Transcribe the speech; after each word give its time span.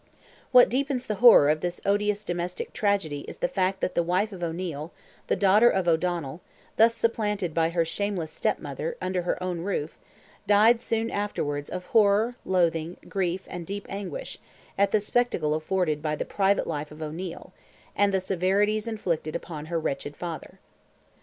What 0.51 0.67
deepens 0.67 1.05
the 1.05 1.13
horror 1.21 1.47
of 1.51 1.61
this 1.61 1.79
odious 1.85 2.23
domestic 2.23 2.73
tragedy 2.73 3.19
is 3.27 3.37
the 3.37 3.47
fact 3.47 3.81
that 3.81 3.93
the 3.93 4.01
wife 4.01 4.31
of 4.31 4.41
O'Neil, 4.41 4.91
the 5.27 5.35
daughter 5.35 5.69
of 5.69 5.87
O'Donnell, 5.87 6.41
thus 6.75 6.95
supplanted 6.95 7.53
by 7.53 7.69
her 7.69 7.85
shameless 7.85 8.31
stepmother, 8.31 8.97
under 8.99 9.21
her 9.21 9.37
own 9.43 9.61
roof, 9.61 9.99
died 10.47 10.81
soon 10.81 11.11
afterwards 11.11 11.69
of 11.69 11.85
"horror, 11.85 12.33
loathing, 12.45 12.97
grief, 13.09 13.43
and 13.45 13.67
deep 13.67 13.85
anguish," 13.89 14.39
at 14.75 14.89
the 14.89 14.99
spectacle 14.99 15.53
afforded 15.53 16.01
by 16.01 16.15
the 16.15 16.25
private 16.25 16.65
life 16.65 16.89
of 16.91 17.03
O'Neil, 17.03 17.53
and 17.95 18.11
the 18.11 18.19
severities 18.19 18.87
inflicted 18.87 19.35
upon 19.35 19.67
her 19.67 19.79
wretched 19.79 20.17
father. 20.17 20.57